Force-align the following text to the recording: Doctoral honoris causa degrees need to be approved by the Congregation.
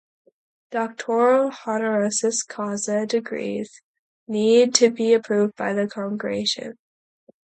Doctoral 0.71 1.51
honoris 1.67 2.41
causa 2.41 3.05
degrees 3.05 3.83
need 4.27 4.73
to 4.73 4.89
be 4.89 5.13
approved 5.13 5.55
by 5.55 5.73
the 5.73 5.87
Congregation. 5.87 6.79